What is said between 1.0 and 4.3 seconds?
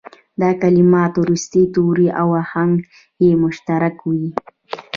وروستي توري او آهنګ یې مشترک وي.